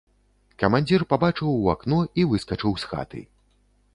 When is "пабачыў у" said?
1.11-1.69